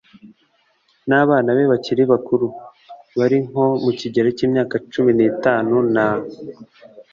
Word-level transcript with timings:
n'abana 1.07 1.49
be 1.57 1.63
babiri 1.71 2.03
bakuru. 2.11 2.45
bari 3.17 3.37
nko 3.47 3.65
mu 3.83 3.91
kigero 3.99 4.27
k'imyaka 4.37 4.75
cumi 4.91 5.11
n'itanu 5.17 5.75
na 5.93 6.05